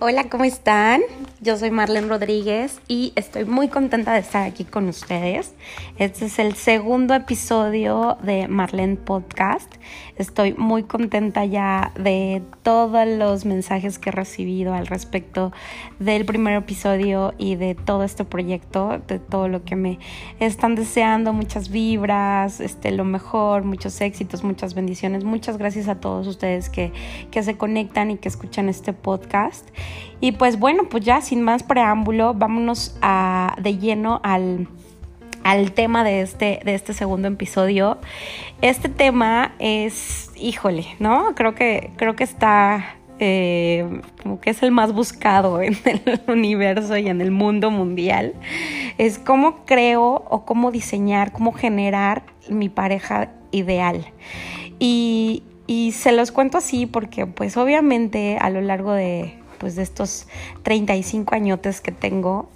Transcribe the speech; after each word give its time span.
Hola, 0.00 0.28
¿cómo 0.28 0.42
están? 0.42 1.02
Yo 1.44 1.58
soy 1.58 1.70
Marlene 1.70 2.08
Rodríguez 2.08 2.80
y 2.88 3.12
estoy 3.16 3.44
muy 3.44 3.68
contenta 3.68 4.14
de 4.14 4.20
estar 4.20 4.44
aquí 4.46 4.64
con 4.64 4.88
ustedes. 4.88 5.52
Este 5.98 6.24
es 6.24 6.38
el 6.38 6.54
segundo 6.54 7.12
episodio 7.12 8.16
de 8.22 8.48
Marlene 8.48 8.96
Podcast. 8.96 9.70
Estoy 10.16 10.54
muy 10.54 10.84
contenta 10.84 11.44
ya 11.44 11.92
de 11.96 12.40
todos 12.62 13.06
los 13.06 13.44
mensajes 13.44 13.98
que 13.98 14.08
he 14.08 14.12
recibido 14.12 14.72
al 14.72 14.86
respecto 14.86 15.52
del 15.98 16.24
primer 16.24 16.54
episodio 16.54 17.34
y 17.36 17.56
de 17.56 17.74
todo 17.74 18.04
este 18.04 18.24
proyecto, 18.24 19.02
de 19.06 19.18
todo 19.18 19.48
lo 19.48 19.64
que 19.64 19.76
me 19.76 19.98
están 20.40 20.76
deseando, 20.76 21.34
muchas 21.34 21.68
vibras, 21.68 22.60
este, 22.60 22.90
lo 22.90 23.04
mejor, 23.04 23.64
muchos 23.64 24.00
éxitos, 24.00 24.44
muchas 24.44 24.72
bendiciones. 24.72 25.24
Muchas 25.24 25.58
gracias 25.58 25.88
a 25.88 26.00
todos 26.00 26.26
ustedes 26.26 26.70
que, 26.70 26.90
que 27.30 27.42
se 27.42 27.58
conectan 27.58 28.10
y 28.12 28.16
que 28.16 28.28
escuchan 28.28 28.70
este 28.70 28.94
podcast. 28.94 29.68
Y 30.22 30.32
pues 30.32 30.58
bueno, 30.58 30.88
pues 30.88 31.04
ya 31.04 31.20
sin 31.34 31.42
más 31.42 31.64
preámbulo, 31.64 32.32
vámonos 32.32 32.94
de 33.58 33.76
lleno 33.76 34.20
al, 34.22 34.68
al 35.42 35.72
tema 35.72 36.04
de 36.04 36.20
este, 36.20 36.60
de 36.64 36.76
este 36.76 36.92
segundo 36.92 37.26
episodio. 37.26 37.98
Este 38.62 38.88
tema 38.88 39.56
es, 39.58 40.30
híjole, 40.36 40.86
¿no? 41.00 41.34
Creo 41.34 41.56
que, 41.56 41.90
creo 41.96 42.14
que 42.14 42.22
está 42.22 42.94
eh, 43.18 44.00
como 44.22 44.40
que 44.40 44.50
es 44.50 44.62
el 44.62 44.70
más 44.70 44.92
buscado 44.92 45.60
en 45.62 45.76
el 45.84 46.20
universo 46.28 46.96
y 46.96 47.08
en 47.08 47.20
el 47.20 47.32
mundo 47.32 47.72
mundial. 47.72 48.34
Es 48.96 49.18
cómo 49.18 49.64
creo 49.64 50.24
o 50.30 50.44
cómo 50.44 50.70
diseñar, 50.70 51.32
cómo 51.32 51.50
generar 51.50 52.22
mi 52.48 52.68
pareja 52.68 53.32
ideal. 53.50 54.06
Y, 54.78 55.42
y 55.66 55.90
se 55.90 56.12
los 56.12 56.30
cuento 56.30 56.58
así 56.58 56.86
porque 56.86 57.26
pues 57.26 57.56
obviamente 57.56 58.38
a 58.40 58.50
lo 58.50 58.60
largo 58.60 58.92
de 58.92 59.42
pues 59.64 59.76
de 59.76 59.82
estos 59.82 60.26
35 60.62 61.34
añotes 61.34 61.80
que 61.80 61.90
tengo, 61.90 62.50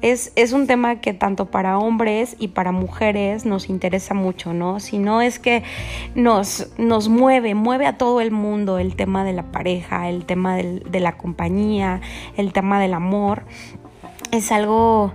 es, 0.00 0.32
es, 0.34 0.54
un 0.54 0.66
tema 0.66 0.96
que 0.96 1.12
tanto 1.12 1.50
para 1.50 1.76
hombres 1.76 2.36
y 2.38 2.48
para 2.48 2.72
mujeres 2.72 3.44
nos 3.44 3.68
interesa 3.68 4.14
mucho, 4.14 4.54
¿no? 4.54 4.80
Si 4.80 4.96
no 4.96 5.20
es 5.20 5.38
que 5.38 5.62
nos, 6.14 6.68
nos 6.78 7.10
mueve, 7.10 7.54
mueve 7.54 7.84
a 7.84 7.98
todo 7.98 8.22
el 8.22 8.30
mundo 8.30 8.78
el 8.78 8.96
tema 8.96 9.24
de 9.24 9.34
la 9.34 9.52
pareja, 9.52 10.08
el 10.08 10.24
tema 10.24 10.56
de 10.56 11.00
la 11.00 11.18
compañía, 11.18 12.00
el 12.38 12.54
tema 12.54 12.80
del 12.80 12.94
amor. 12.94 13.44
Es 14.30 14.50
algo 14.50 15.12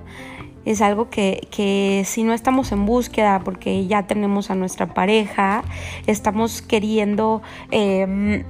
es 0.66 0.84
algo 0.84 1.10
que, 1.10 1.48
que, 1.50 2.04
si 2.06 2.22
no 2.22 2.34
estamos 2.34 2.72
en 2.72 2.86
búsqueda 2.86 3.40
porque 3.44 3.88
ya 3.88 4.06
tenemos 4.06 4.52
a 4.52 4.56
nuestra 4.56 4.94
pareja, 4.94 5.64
estamos 6.06 6.62
queriendo 6.62 7.42
eh, 7.72 8.46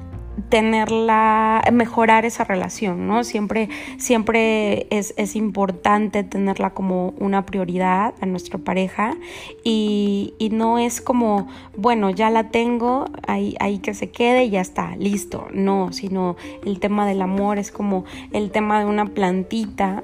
tenerla, 0.49 1.61
mejorar 1.71 2.25
esa 2.25 2.43
relación, 2.43 3.07
¿no? 3.07 3.23
Siempre, 3.23 3.69
siempre 3.97 4.87
es, 4.89 5.13
es, 5.17 5.35
importante 5.35 6.23
tenerla 6.23 6.71
como 6.71 7.13
una 7.19 7.45
prioridad 7.45 8.13
a 8.21 8.25
nuestra 8.25 8.59
pareja 8.59 9.15
y, 9.63 10.33
y 10.37 10.49
no 10.49 10.79
es 10.79 11.01
como, 11.01 11.47
bueno, 11.75 12.09
ya 12.09 12.29
la 12.29 12.49
tengo, 12.49 13.05
ahí, 13.27 13.55
ahí 13.59 13.79
que 13.79 13.93
se 13.93 14.09
quede 14.09 14.45
y 14.45 14.51
ya 14.51 14.61
está, 14.61 14.95
listo, 14.95 15.47
no, 15.53 15.91
sino 15.93 16.35
el 16.65 16.79
tema 16.79 17.05
del 17.07 17.21
amor 17.21 17.57
es 17.57 17.71
como 17.71 18.05
el 18.31 18.51
tema 18.51 18.79
de 18.79 18.85
una 18.85 19.05
plantita 19.05 20.03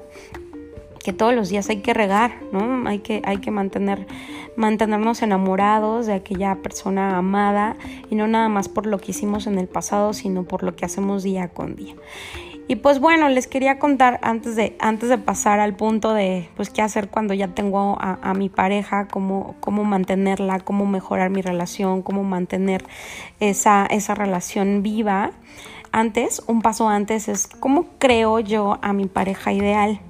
que 1.06 1.12
todos 1.12 1.32
los 1.32 1.50
días 1.50 1.68
hay 1.70 1.82
que 1.82 1.94
regar, 1.94 2.32
¿no? 2.50 2.88
Hay 2.88 2.98
que, 2.98 3.22
hay 3.24 3.36
que 3.36 3.52
mantener, 3.52 4.08
mantenernos 4.56 5.22
enamorados 5.22 6.06
de 6.06 6.14
aquella 6.14 6.56
persona 6.56 7.16
amada 7.16 7.76
y 8.10 8.16
no 8.16 8.26
nada 8.26 8.48
más 8.48 8.68
por 8.68 8.86
lo 8.86 8.98
que 8.98 9.12
hicimos 9.12 9.46
en 9.46 9.56
el 9.60 9.68
pasado, 9.68 10.14
sino 10.14 10.42
por 10.42 10.64
lo 10.64 10.74
que 10.74 10.84
hacemos 10.84 11.22
día 11.22 11.46
con 11.46 11.76
día. 11.76 11.94
Y 12.66 12.74
pues 12.74 12.98
bueno, 12.98 13.28
les 13.28 13.46
quería 13.46 13.78
contar 13.78 14.18
antes 14.24 14.56
de, 14.56 14.74
antes 14.80 15.08
de 15.08 15.16
pasar 15.16 15.60
al 15.60 15.76
punto 15.76 16.12
de 16.12 16.48
pues 16.56 16.70
qué 16.70 16.82
hacer 16.82 17.08
cuando 17.08 17.34
ya 17.34 17.54
tengo 17.54 17.96
a, 18.00 18.34
mi 18.34 18.48
pareja, 18.48 19.06
cómo, 19.06 19.54
cómo 19.60 19.84
mantenerla, 19.84 20.58
cómo 20.58 20.86
mejorar 20.86 21.30
mi 21.30 21.40
relación, 21.40 22.02
cómo 22.02 22.24
mantener 22.24 22.84
esa, 23.38 23.86
esa 23.86 24.16
relación 24.16 24.82
viva. 24.82 25.30
Antes, 25.92 26.42
un 26.48 26.62
paso 26.62 26.88
antes 26.88 27.28
es 27.28 27.46
cómo 27.46 27.86
creo 28.00 28.40
yo 28.40 28.80
a 28.82 28.92
mi 28.92 29.06
pareja 29.06 29.52
ideal. 29.52 30.00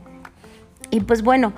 Y 0.91 1.01
pues 1.01 1.23
bueno, 1.23 1.53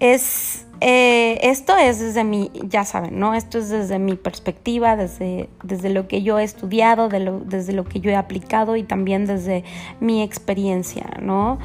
es, 0.00 0.66
eh, 0.80 1.38
esto 1.42 1.76
es 1.76 2.00
desde 2.00 2.24
mi, 2.24 2.50
ya 2.64 2.84
saben, 2.84 3.18
¿no? 3.18 3.34
Esto 3.34 3.58
es 3.58 3.68
desde 3.68 3.98
mi 3.98 4.16
perspectiva, 4.16 4.96
desde, 4.96 5.48
desde 5.62 5.90
lo 5.90 6.08
que 6.08 6.22
yo 6.22 6.38
he 6.38 6.44
estudiado, 6.44 7.08
desde 7.08 7.72
lo 7.72 7.84
que 7.84 8.00
yo 8.00 8.10
he 8.10 8.16
aplicado 8.16 8.76
y 8.76 8.82
también 8.82 9.26
desde 9.26 9.64
mi 10.00 10.22
experiencia, 10.22 11.06
¿no? 11.20 11.58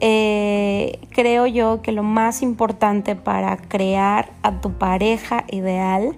Eh, 0.00 0.98
creo 1.10 1.46
yo 1.46 1.82
que 1.82 1.92
lo 1.92 2.02
más 2.02 2.42
importante 2.42 3.16
para 3.16 3.56
crear 3.56 4.32
a 4.42 4.60
tu 4.60 4.72
pareja 4.72 5.44
ideal 5.50 6.16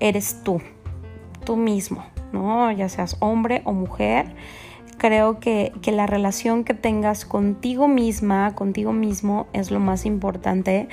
eres 0.00 0.42
tú, 0.42 0.60
tú 1.44 1.56
mismo, 1.56 2.04
¿no? 2.32 2.70
Ya 2.72 2.88
seas 2.88 3.16
hombre 3.20 3.62
o 3.64 3.72
mujer 3.72 4.34
creo 5.02 5.40
que, 5.40 5.72
la 5.86 6.06
relación 6.06 6.62
que 6.62 6.74
tengas 6.74 7.24
contigo 7.24 7.88
misma, 7.88 8.54
contigo 8.54 8.92
mismo, 8.92 9.48
es 9.52 9.72
lo 9.72 9.80
más 9.80 10.06
importante 10.06 10.88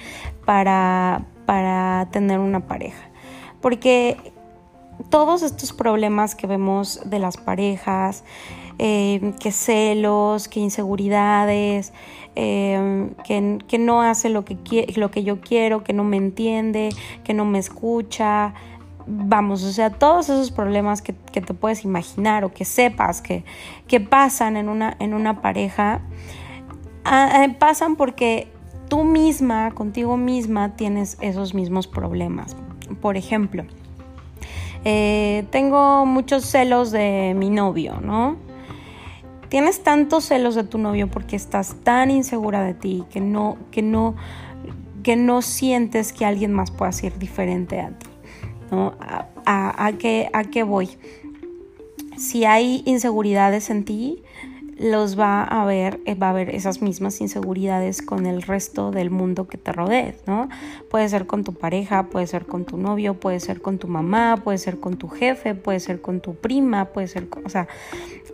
para, 0.45 1.27
para 1.45 2.07
tener 2.11 2.39
una 2.39 2.61
pareja. 2.61 3.07
Porque 3.61 4.17
todos 5.11 5.43
estos 5.43 5.73
problemas 5.73 6.33
que 6.33 6.47
vemos 6.47 7.01
de 7.05 7.19
las 7.19 7.37
parejas, 7.37 8.23
eh, 8.79 9.33
que 9.39 9.51
celos, 9.51 10.47
que 10.47 10.59
inseguridades, 10.59 11.93
eh, 12.35 13.11
que, 13.23 13.59
que, 13.67 13.77
no 13.77 14.01
hace 14.01 14.29
lo 14.29 14.43
que, 14.43 14.91
lo 14.95 15.11
que 15.11 15.23
yo 15.23 15.39
quiero, 15.39 15.83
que 15.83 15.93
no 15.93 16.03
me 16.03 16.17
entiende, 16.17 16.89
que 17.23 17.35
no 17.35 17.45
me 17.45 17.59
escucha, 17.59 18.55
vamos, 19.09 19.63
o 19.63 19.71
sea, 19.71 19.89
todos 19.89 20.29
esos 20.29 20.51
problemas 20.51 21.01
que, 21.01 21.13
te 21.13 21.53
puedes 21.53 21.83
imaginar 21.83 22.43
o 22.43 22.53
que 22.53 22.65
sepas 22.65 23.21
que, 23.21 23.43
que 23.87 23.99
pasan 23.99 24.55
en 24.55 24.69
una, 24.69 24.95
en 24.99 25.13
una 25.13 25.41
pareja, 25.41 26.01
pasan 27.57 27.95
porque 27.95 28.47
tú 28.87 29.03
misma, 29.03 29.71
contigo 29.71 30.17
misma, 30.17 30.75
tienes 30.75 31.17
esos 31.21 31.53
mismos 31.53 31.87
problemas. 31.87 32.55
Por 33.01 33.17
ejemplo, 33.17 33.63
eh, 34.85 35.45
tengo 35.51 36.05
muchos 36.05 36.45
celos 36.45 36.91
de 36.91 37.33
mi 37.35 37.49
novio, 37.49 37.99
¿no? 38.01 38.37
Tienes 39.49 39.83
tantos 39.83 40.25
celos 40.25 40.53
de 40.53 40.63
tu 40.63 40.77
novio 40.77 41.09
porque 41.09 41.35
estás 41.35 41.75
tan 41.83 42.11
insegura 42.11 42.63
de 42.63 42.75
ti 42.75 43.03
que 43.09 43.19
no, 43.19 43.57
que 43.71 43.81
no, 43.81 44.15
que 45.01 45.15
no 45.15 45.41
sientes 45.41 46.13
que 46.13 46.25
alguien 46.25 46.53
más 46.53 46.69
pueda 46.69 46.91
ser 46.91 47.17
diferente 47.17 47.81
a 47.81 47.89
ti. 47.89 48.08
¿No? 48.71 48.95
¿A, 49.45 49.91
qué, 49.97 50.29
¿A 50.33 50.43
qué 50.43 50.63
voy? 50.63 50.89
Si 52.17 52.45
hay 52.45 52.83
inseguridades 52.85 53.69
en 53.69 53.85
ti, 53.85 54.23
los 54.79 55.19
va 55.19 55.43
a 55.43 55.65
ver, 55.65 55.99
eh, 56.05 56.15
va 56.15 56.27
a 56.27 56.29
haber 56.29 56.55
esas 56.55 56.81
mismas 56.81 57.19
inseguridades 57.19 58.01
con 58.01 58.25
el 58.25 58.41
resto 58.41 58.91
del 58.91 59.09
mundo 59.09 59.45
que 59.45 59.57
te 59.57 59.73
rodee, 59.73 60.15
¿no? 60.25 60.47
Puede 60.89 61.09
ser 61.09 61.27
con 61.27 61.43
tu 61.43 61.53
pareja, 61.53 62.07
puede 62.07 62.27
ser 62.27 62.45
con 62.45 62.63
tu 62.63 62.77
novio, 62.77 63.13
puede 63.13 63.41
ser 63.41 63.61
con 63.61 63.77
tu 63.77 63.89
mamá, 63.89 64.37
puede 64.41 64.57
ser 64.57 64.79
con 64.79 64.97
tu 64.97 65.09
jefe, 65.09 65.53
puede 65.53 65.81
ser 65.81 66.01
con 66.01 66.21
tu 66.21 66.35
prima, 66.35 66.85
puede 66.85 67.07
ser 67.07 67.27
con, 67.27 67.45
o 67.45 67.49
sea, 67.49 67.67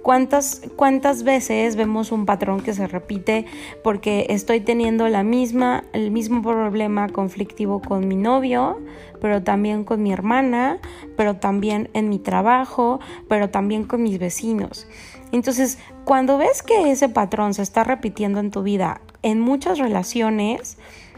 ¿cuántas, 0.04 0.62
cuántas 0.76 1.24
veces 1.24 1.76
vemos 1.76 2.12
un 2.12 2.28
patrón 2.28 2.62
que 2.62 2.76
se 2.76 2.86
repite 2.86 3.46
porque 3.84 4.28
estoy 4.30 4.60
teniendo 4.60 5.08
la 5.08 5.24
misma, 5.24 5.84
el 5.94 6.12
mismo 6.12 6.44
problema 6.44 7.10
conflictivo 7.10 7.82
con 7.82 8.08
mi 8.08 8.16
novio, 8.16 8.80
pero 9.20 9.42
también 9.42 9.84
con 9.84 10.04
mi 10.04 10.14
hermana, 10.14 10.78
pero 11.18 11.38
también 11.38 11.90
en 11.94 12.10
mi 12.10 12.20
trabajo, 12.20 13.00
pero 13.28 13.50
también 13.50 13.86
con 13.86 14.04
mis 14.04 14.20
vecinos. 14.20 14.88
Entonces, 15.36 15.80
cuando 16.06 16.38
ves 16.38 16.64
que 16.64 16.92
ese 16.92 17.10
patrón 17.10 17.54
se 17.54 17.62
está 17.62 17.84
repitiendo 17.84 18.40
en 18.40 18.52
tu 18.52 18.64
vida, 18.64 19.02
en 19.22 19.42
muchas 19.42 19.80
relaciones, 19.80 20.78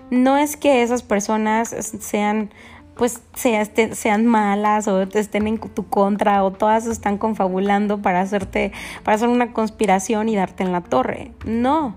no 0.10 0.38
es 0.38 0.58
que 0.58 0.81
esas 0.81 1.04
personas 1.04 1.69
sean 1.69 2.50
pues 2.96 3.22
este, 3.44 3.94
sean 3.94 4.25
malas 4.25 4.88
o 4.88 5.04
estén 5.04 5.46
en 5.46 5.60
tu 5.60 5.88
contra 5.88 6.44
o 6.44 6.52
todas 6.52 6.88
están 6.88 7.19
confabulando 7.19 8.02
para 8.02 8.22
hacerte, 8.22 8.72
para 9.04 9.14
hacer 9.14 9.30
una 9.30 9.54
conspiración 9.54 10.30
y 10.30 10.36
darte 10.36 10.63
en 10.63 10.72
la 10.72 10.81
torre. 10.81 11.31
No 11.46 11.96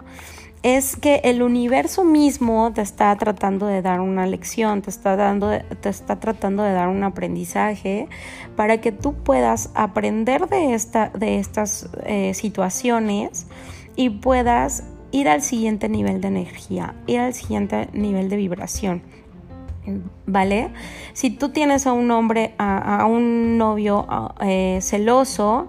es 0.63 0.97
que 0.97 1.23
el 1.25 1.43
universo 1.43 2.05
mismo 2.05 2.73
te 2.75 2.83
está 2.83 3.17
tratando 3.17 3.67
de 3.67 3.81
dar 3.81 4.01
una 4.01 4.27
lección, 4.27 4.83
te 4.83 4.91
está, 4.91 5.17
dando, 5.17 5.51
te 5.81 5.89
está 5.89 6.21
tratando 6.21 6.63
de 6.63 6.73
dar 6.73 6.89
un 6.89 7.03
aprendizaje 7.03 8.09
para 8.57 8.81
que 8.81 8.93
tú 8.93 9.15
puedas 9.15 9.71
aprender 9.75 10.49
de, 10.49 10.75
esta, 10.75 11.09
de 11.11 11.39
estas 11.39 11.89
eh, 12.05 12.35
situaciones 12.35 13.47
y 13.97 14.11
puedas 14.11 14.85
ir 15.13 15.29
al 15.29 15.41
siguiente 15.41 15.89
nivel 15.89 16.21
de 16.21 16.29
energía, 16.29 16.95
ir 17.07 17.21
al 17.21 17.35
siguiente 17.35 17.89
nivel 17.93 18.29
de 18.29 18.37
vibración. 18.37 19.03
¿Vale? 20.27 20.71
Si 21.15 21.31
tú 21.31 21.49
tienes 21.49 21.87
a 21.87 21.93
un 21.93 22.11
hombre, 22.11 22.55
a, 22.59 23.07
un 23.07 23.57
novio 23.57 24.07
eh, 24.41 24.79
celoso, 24.83 25.67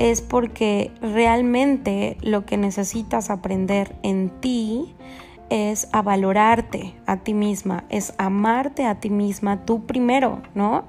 es 0.00 0.22
porque 0.22 0.90
realmente 1.02 2.16
lo 2.22 2.46
que 2.46 2.56
necesitas 2.56 3.28
aprender 3.28 3.94
en 4.02 4.30
ti 4.40 4.94
es 5.50 5.88
a 5.92 6.00
valorarte 6.00 6.94
a 7.06 7.18
ti 7.18 7.34
misma, 7.34 7.84
es 7.90 8.14
amarte 8.16 8.86
a 8.86 8.98
ti 8.98 9.10
misma 9.10 9.66
tú 9.66 9.84
primero, 9.84 10.40
¿no? 10.54 10.84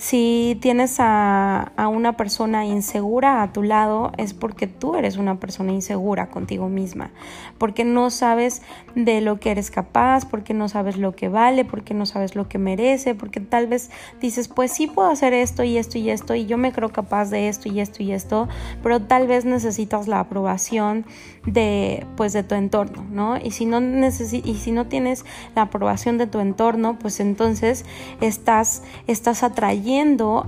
Si 0.00 0.56
tienes 0.62 0.96
a, 0.98 1.72
una 1.92 2.16
persona 2.16 2.64
insegura 2.64 3.42
a 3.42 3.52
tu 3.52 3.62
lado 3.62 4.12
es 4.16 4.32
porque 4.32 4.66
tú 4.66 4.94
eres 4.94 5.18
una 5.18 5.38
persona 5.38 5.72
insegura 5.72 6.30
contigo 6.30 6.70
misma, 6.70 7.10
porque 7.58 7.84
no 7.84 8.08
sabes 8.08 8.62
de 8.94 9.20
lo 9.20 9.38
que 9.38 9.50
eres 9.50 9.70
capaz, 9.70 10.24
porque 10.24 10.54
no 10.54 10.70
sabes 10.70 10.96
lo 10.96 11.14
que 11.14 11.28
vale, 11.28 11.66
porque 11.66 11.92
no 11.92 12.06
sabes 12.06 12.34
lo 12.34 12.48
que 12.48 12.56
merece, 12.56 13.14
porque 13.14 13.40
tal 13.40 13.66
vez 13.66 13.90
dices, 14.22 14.48
pues 14.48 14.72
sí 14.72 14.86
puedo 14.86 15.10
hacer 15.10 15.34
esto 15.34 15.64
y 15.64 15.76
esto 15.76 15.98
y 15.98 16.08
esto 16.08 16.34
y 16.34 16.46
yo 16.46 16.56
me 16.56 16.72
creo 16.72 16.88
capaz 16.88 17.28
de 17.28 17.50
esto 17.50 17.68
y 17.68 17.80
esto 17.80 18.02
y 18.02 18.12
esto, 18.12 18.48
pero 18.82 19.02
tal 19.02 19.26
vez 19.26 19.44
necesitas 19.44 20.08
la 20.08 20.20
aprobación 20.20 21.04
de 21.44 22.06
pues 22.16 22.32
de 22.32 22.42
tu 22.42 22.54
entorno, 22.54 23.04
¿no? 23.10 23.36
Y 23.36 23.50
si 23.50 23.66
no 23.66 23.80
y 23.82 24.54
si 24.54 24.72
no 24.72 24.86
tienes 24.86 25.26
la 25.54 25.62
aprobación 25.62 26.16
de 26.16 26.26
tu 26.26 26.40
entorno, 26.40 26.98
pues 26.98 27.20
entonces 27.20 27.84
estás 28.22 28.82
estás 29.06 29.42
atrayendo 29.42 29.89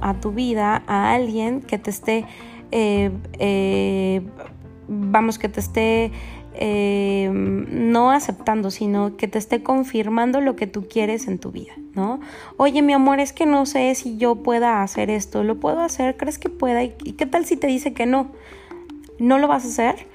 a 0.01 0.21
tu 0.21 0.33
vida 0.33 0.83
a 0.87 1.13
alguien 1.13 1.61
que 1.61 1.79
te 1.79 1.91
esté, 1.91 2.25
eh, 2.71 3.11
eh, 3.39 4.23
vamos, 4.89 5.39
que 5.39 5.49
te 5.49 5.61
esté 5.61 6.13
eh, 6.55 7.31
no 7.33 8.11
aceptando, 8.11 8.71
sino 8.71 9.17
que 9.17 9.27
te 9.27 9.39
esté 9.39 9.63
confirmando 9.63 10.41
lo 10.41 10.55
que 10.55 10.67
tú 10.67 10.87
quieres 10.89 11.27
en 11.27 11.39
tu 11.39 11.51
vida, 11.51 11.73
¿no? 11.95 12.21
Oye, 12.57 12.83
mi 12.83 12.93
amor, 12.93 13.19
es 13.19 13.33
que 13.33 13.47
no 13.47 13.67
sé 13.67 13.95
si 13.95 14.17
yo 14.17 14.37
pueda 14.37 14.83
hacer 14.83 15.11
esto, 15.11 15.43
¿lo 15.43 15.59
puedo 15.59 15.81
hacer? 15.81 16.17
¿Crees 16.17 16.39
que 16.39 16.49
pueda? 16.49 16.85
¿Y 16.85 16.91
qué 16.91 17.27
tal 17.27 17.45
si 17.45 17.57
te 17.57 17.67
dice 17.67 17.93
que 17.93 18.07
no? 18.07 18.31
¿No 19.19 19.39
lo 19.39 19.49
vas 19.49 19.65
a 19.65 19.69
hacer? 19.69 20.07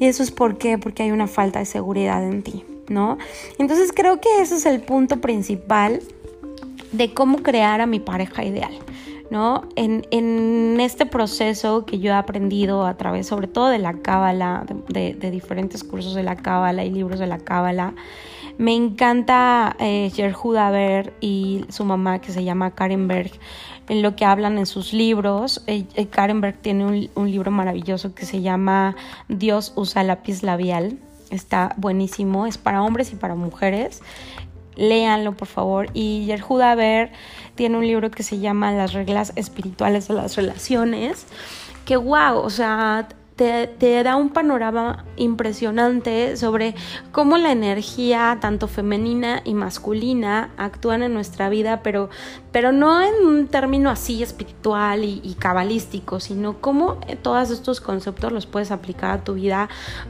Y 0.00 0.06
eso 0.06 0.22
es 0.22 0.32
por 0.32 0.58
qué, 0.58 0.78
porque 0.78 1.04
hay 1.04 1.12
una 1.12 1.28
falta 1.28 1.60
de 1.60 1.66
seguridad 1.66 2.24
en 2.24 2.42
ti, 2.42 2.64
¿no? 2.88 3.18
Entonces 3.58 3.92
creo 3.92 4.20
que 4.20 4.28
ese 4.40 4.56
es 4.56 4.66
el 4.66 4.80
punto 4.80 5.20
principal 5.20 6.00
de 6.96 7.12
cómo 7.12 7.38
crear 7.42 7.80
a 7.80 7.86
mi 7.86 8.00
pareja 8.00 8.44
ideal. 8.44 8.72
¿no? 9.30 9.64
En, 9.74 10.80
este 10.80 11.06
proceso 11.06 11.86
que 11.86 11.98
yo 11.98 12.12
he 12.12 12.14
aprendido 12.14 12.86
a 12.86 12.96
través, 12.96 13.26
sobre 13.26 13.48
todo 13.48 13.68
de 13.68 13.78
la 13.78 13.94
cábala, 13.94 14.64
de, 14.88 15.14
diferentes 15.30 15.82
cursos 15.82 16.14
de 16.14 16.22
la 16.22 16.36
cábala 16.36 16.84
y 16.84 16.90
libros 16.90 17.18
de 17.18 17.26
la 17.26 17.38
cábala, 17.38 17.94
me 18.58 18.76
encanta 18.76 19.74
eh, 19.80 20.12
Gerhuda 20.14 20.70
Ver 20.70 21.14
y 21.20 21.64
su 21.70 21.84
mamá 21.84 22.20
que 22.20 22.30
se 22.30 22.44
llama 22.44 22.72
Karen 22.72 23.08
Berg, 23.08 23.32
en 23.88 24.02
lo 24.02 24.14
que 24.14 24.24
hablan 24.24 24.58
en 24.58 24.66
sus 24.66 24.92
libros. 24.92 25.64
Eh, 25.66 25.84
eh, 25.94 26.06
Karen 26.06 26.40
Berg 26.40 26.58
tiene 26.58 27.10
un 27.14 27.30
libro 27.30 27.50
maravilloso 27.50 28.14
que 28.14 28.26
se 28.26 28.42
llama 28.42 28.94
Dios 29.28 29.72
usa 29.74 30.04
lápiz 30.04 30.44
labial. 30.44 30.98
Está 31.30 31.74
buenísimo, 31.78 32.46
es 32.46 32.58
para 32.58 32.82
hombres 32.82 33.12
y 33.12 33.16
para 33.16 33.34
mujeres 33.34 34.02
léanlo 34.76 35.36
por 35.36 35.48
favor. 35.48 35.88
Y 35.94 36.24
Yerhuda 36.26 36.74
Ver 36.74 37.12
tiene 37.54 37.78
un 37.78 37.86
libro 37.86 38.10
que 38.10 38.22
se 38.22 38.38
llama 38.38 38.72
Las 38.72 38.92
reglas 38.92 39.32
espirituales 39.36 40.08
de 40.08 40.14
las 40.14 40.36
relaciones, 40.36 41.26
que 41.84 41.96
wow, 41.96 42.38
o 42.38 42.50
sea, 42.50 43.08
te, 43.36 43.66
te, 43.66 44.02
da 44.04 44.16
un 44.16 44.30
panorama 44.30 45.04
impresionante 45.16 46.36
sobre 46.36 46.74
cómo 47.10 47.36
la 47.36 47.50
energía, 47.50 48.38
tanto 48.40 48.68
femenina 48.68 49.42
y 49.44 49.54
masculina, 49.54 50.50
actúan 50.56 51.02
en 51.02 51.14
nuestra 51.14 51.48
vida, 51.48 51.82
pero, 51.82 52.10
pero 52.52 52.70
no 52.70 53.02
en 53.02 53.26
un 53.26 53.48
término 53.48 53.90
así 53.90 54.22
espiritual 54.22 55.04
y, 55.04 55.36
cabalístico, 55.38 56.20
sino 56.20 56.60
cómo 56.60 56.98
todos 57.22 57.50
estos 57.50 57.80
conceptos 57.80 58.32
los 58.32 58.46
puedes 58.46 58.70
aplicar 58.70 59.10
a 59.10 59.24
tu 59.24 59.34
vida 59.34 59.68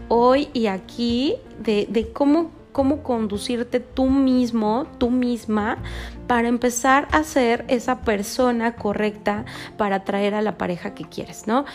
hoy 0.09 0.49
y 0.53 0.67
aquí, 0.67 1.37
de, 1.61 1.87
de 1.89 2.13
cómo 2.13 2.51
cómo 2.75 3.05
conducirte 3.05 3.79
tú 3.79 4.11
mismo, 4.11 4.89
tú 4.99 5.09
misma, 5.09 5.79
para 6.27 6.49
empezar 6.49 7.07
a 7.13 7.23
ser 7.23 7.65
esa 7.69 8.01
persona 8.01 8.75
correcta 8.75 9.45
para 9.77 9.97
atraer 9.97 10.35
a 10.35 10.43
la 10.43 10.59
pareja 10.59 10.93
que 10.93 11.05
quieres, 11.05 11.47
¿no? 11.47 11.67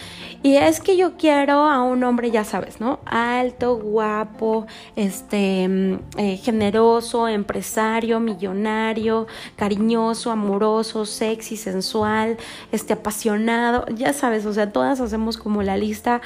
Y 0.44 0.56
es 0.56 0.82
que 0.82 0.98
yo 0.98 1.16
quiero 1.16 1.70
a 1.70 1.82
un 1.84 2.04
hombre, 2.04 2.32
ya 2.32 2.44
sabes, 2.44 2.82
¿no? 2.82 3.00
Alto, 3.06 3.78
guapo, 3.78 4.68
este, 4.98 5.70
mm, 5.70 5.94
eh, 6.18 6.38
generoso, 6.38 7.30
empresario, 7.30 8.20
millonario, 8.20 9.26
cariñoso, 9.56 10.32
amoroso, 10.32 11.06
sexy, 11.06 11.56
sensual, 11.56 12.36
este, 12.74 12.92
apasionado, 12.92 13.86
ya 13.96 14.12
sabes, 14.12 14.46
o 14.46 14.52
sea, 14.52 14.74
todas 14.74 15.00
hacemos 15.00 15.38
como 15.38 15.64
la 15.64 15.78
lista 15.78 16.20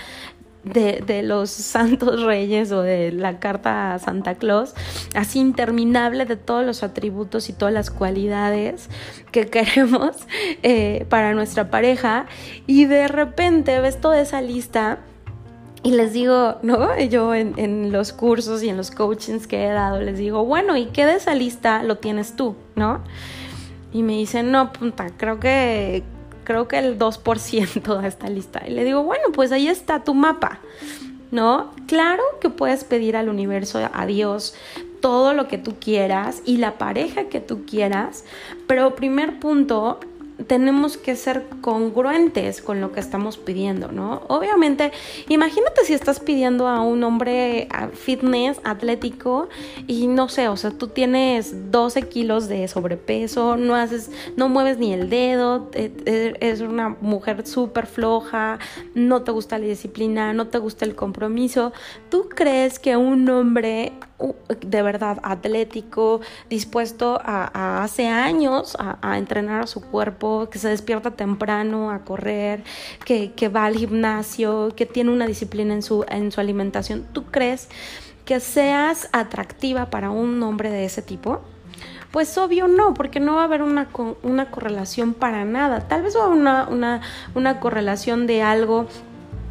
de, 0.64 1.24
los 1.24 1.50
santos 1.52 2.24
reyes 2.24 2.72
o 2.72 2.82
de 2.82 3.12
la 3.12 3.40
carta 3.40 3.94
a 3.94 4.00
Santa 4.00 4.36
Claus, 4.36 4.74
así 5.16 5.40
interminable 5.40 6.26
de 6.26 6.36
todos 6.36 6.66
los 6.66 6.84
atributos 6.84 7.50
y 7.50 7.54
todas 7.54 7.74
las 7.74 7.90
cualidades 7.90 8.90
que 9.32 9.48
queremos 9.50 10.16
eh, 10.64 11.06
para 11.10 11.34
nuestra 11.34 11.70
pareja 11.70 12.26
y 12.68 12.86
de 12.86 13.08
repente 13.08 13.80
ves 13.80 14.00
toda 14.00 14.22
esa 14.22 14.42
lista 14.42 15.00
y 15.84 15.92
les 15.92 16.14
digo, 16.14 16.60
¿no? 16.62 16.98
Yo 17.10 17.36
en, 17.36 17.54
en, 17.58 17.92
los 17.92 18.14
cursos 18.14 18.64
y 18.64 18.70
en 18.70 18.78
los 18.78 18.90
coachings 18.92 19.48
que 19.48 19.66
he 19.66 19.72
dado, 19.72 20.00
les 20.02 20.18
digo, 20.18 20.46
bueno, 20.46 20.78
¿y 20.78 20.86
qué 20.88 21.06
de 21.06 21.16
esa 21.16 21.36
lista 21.36 21.84
lo 21.84 21.98
tienes 21.98 22.36
tú, 22.36 22.56
¿no? 22.76 23.02
Y 23.92 24.02
me 24.02 24.14
dicen, 24.14 24.52
no, 24.52 24.74
punta, 24.74 25.12
creo 25.18 25.40
que, 25.40 26.04
creo 26.44 26.68
que 26.68 26.78
el 26.80 26.98
2% 26.98 28.02
de 28.02 28.08
esta 28.08 28.30
lista. 28.30 28.64
Y 28.68 28.72
le 28.72 28.84
digo, 28.84 29.04
bueno, 29.04 29.26
pues 29.34 29.52
ahí 29.52 29.68
está 29.68 30.04
tu 30.04 30.14
mapa, 30.14 30.60
¿no? 31.32 31.72
Claro 31.88 32.24
que 32.40 32.50
puedes 32.50 32.84
pedir 32.84 33.18
al 33.18 33.30
universo, 33.30 33.80
a 33.92 34.06
Dios, 34.06 34.56
todo 35.04 35.34
lo 35.34 35.50
que 35.50 35.58
tú 35.58 35.76
quieras 35.82 36.42
y 36.46 36.58
la 36.58 36.78
pareja 36.78 37.26
que 37.26 37.42
tú 37.42 37.66
quieras, 37.66 38.24
pero 38.68 38.96
primer 38.96 39.40
punto, 39.40 40.00
tenemos 40.48 40.98
que 40.98 41.16
ser 41.16 41.46
congruentes 41.62 42.62
con 42.62 42.82
lo 42.82 42.92
que 42.92 43.00
estamos 43.00 43.38
pidiendo, 43.38 43.92
¿no? 43.92 44.24
Obviamente, 44.28 44.92
imagínate 45.30 45.86
si 45.86 45.94
estás 45.94 46.20
pidiendo 46.20 46.68
a 46.68 46.82
un 46.82 47.04
hombre 47.04 47.68
fitness, 47.94 48.60
atlético, 48.64 49.50
y 49.88 50.08
no 50.08 50.30
sé, 50.30 50.48
o 50.48 50.58
sea, 50.58 50.72
tú 50.72 50.88
tienes 50.88 51.72
12 51.72 52.04
kilos 52.04 52.48
de 52.48 52.68
sobrepeso, 52.68 53.58
no 53.58 53.76
haces, 53.76 54.12
no 54.36 54.50
mueves 54.50 54.78
ni 54.78 54.94
el 54.94 55.10
dedo, 55.10 55.70
e, 55.74 55.92
e, 56.06 56.34
es 56.40 56.62
una 56.62 56.90
mujer 57.02 57.46
súper 57.46 57.88
floja, 57.88 58.60
no 58.94 59.24
te 59.24 59.32
gusta 59.32 59.58
la 59.58 59.66
disciplina, 59.66 60.34
no 60.34 60.48
te 60.48 60.58
gusta 60.58 60.86
el 60.86 60.96
compromiso. 60.96 61.74
¿Tú 62.10 62.30
crees 62.30 62.80
que 62.80 62.98
un 62.98 63.30
hombre 63.30 63.94
de 64.62 64.82
verdad 64.82 65.20
atlético, 65.24 66.22
dispuesto 66.50 67.20
a, 67.24 67.84
hace 67.84 68.08
años 68.08 68.78
a, 68.80 69.18
entrenar 69.18 69.64
a 69.64 69.68
su 69.68 69.82
cuerpo, 69.82 70.48
que 70.50 70.60
se 70.60 70.70
despierta 70.70 71.12
temprano 71.12 71.92
a 71.92 72.00
correr, 72.00 72.64
que, 73.06 73.34
que, 73.34 73.50
va 73.50 73.66
al 73.66 73.76
gimnasio, 73.76 74.74
que 74.76 74.86
tiene 74.86 75.12
una 75.12 75.28
disciplina 75.28 75.74
en 75.74 75.82
su, 75.82 76.06
en 76.10 76.32
su 76.32 76.40
alimentación. 76.40 77.06
¿Tú 77.12 77.26
crees 77.26 77.70
que 78.26 78.40
seas 78.40 79.10
atractiva 79.12 79.90
para 79.90 80.12
un 80.12 80.42
hombre 80.44 80.70
de 80.70 80.86
ese 80.86 81.02
tipo? 81.02 81.42
Pues 82.12 82.38
obvio 82.38 82.68
no, 82.68 82.94
porque 82.94 83.20
no 83.20 83.36
va 83.36 83.42
a 83.42 83.46
haber 83.46 83.64
una, 83.64 83.88
una 84.22 84.52
correlación 84.52 85.16
para 85.16 85.46
nada. 85.46 85.88
Tal 85.88 86.04
vez 86.04 86.16
va 86.16 86.22
a 86.22 86.26
haber 86.26 86.38
una, 86.38 86.68
una, 86.70 87.02
una 87.34 87.60
correlación 87.60 88.28
de 88.28 88.44
algo 88.44 88.88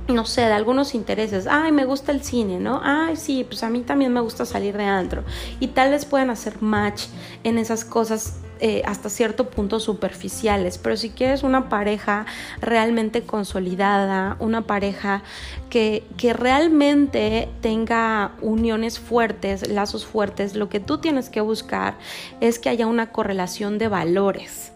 no 0.09 0.25
sé, 0.25 0.42
de 0.42 0.52
algunos 0.52 0.94
intereses. 0.94 1.47
Ay, 1.47 1.73
me 1.73 1.85
gusta 1.85 2.12
el 2.12 2.23
cine, 2.23 2.59
¿no? 2.59 2.80
Ay, 2.82 3.16
sí, 3.16 3.44
pues 3.44 3.62
a 3.62 3.71
mí 3.71 3.80
también 3.80 4.12
me 4.12 4.21
gusta 4.21 4.44
salir 4.44 4.76
de 4.76 4.85
antro. 4.85 5.25
Y 5.61 5.68
tal 5.68 5.90
vez 5.90 6.04
puedan 6.04 6.30
hacer 6.30 6.61
match 6.61 7.04
en 7.44 7.59
esas 7.59 7.85
cosas 7.85 8.38
eh, 8.64 8.82
hasta 8.87 9.09
cierto 9.09 9.50
punto 9.50 9.80
superficiales. 9.80 10.78
Pero 10.78 10.97
si 10.97 11.11
quieres 11.11 11.42
una 11.42 11.68
pareja 11.68 12.26
realmente 12.61 13.23
consolidada, 13.23 14.37
una 14.38 14.66
pareja 14.66 15.23
que, 15.68 16.04
que 16.16 16.32
realmente 16.32 17.49
tenga 17.61 18.37
uniones 18.40 19.00
fuertes, 19.00 19.68
lazos 19.68 20.06
fuertes, 20.06 20.54
lo 20.54 20.68
que 20.68 20.78
tú 20.78 20.99
tienes 20.99 21.28
que 21.28 21.40
buscar 21.40 21.97
es 22.40 22.59
que 22.59 22.68
haya 22.68 22.87
una 22.87 23.11
correlación 23.11 23.78
de 23.78 23.88
valores 23.88 24.73